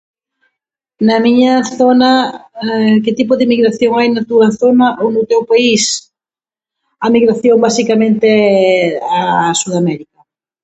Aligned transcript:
Na 1.07 1.17
miña 1.25 1.53
zona, 1.79 2.11
que 3.03 3.15
tipo 3.19 3.33
de 3.39 3.49
migración 3.53 3.91
hai 3.95 4.07
na 4.11 4.21
túa 4.29 4.47
zona 4.61 4.87
ou 5.01 5.07
no 5.15 5.21
teu 5.31 5.41
país? 5.51 5.83
A 7.05 7.07
migración, 7.15 7.57
basicamente, 7.67 8.27
é 8.51 8.51
a 9.19 9.23
Sudamérica. 9.61 10.19